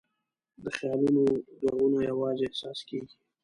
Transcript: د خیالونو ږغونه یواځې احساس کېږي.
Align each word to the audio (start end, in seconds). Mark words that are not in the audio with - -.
د 0.63 0.65
خیالونو 0.77 1.23
ږغونه 1.61 1.99
یواځې 2.09 2.43
احساس 2.47 2.79
کېږي. 2.89 3.15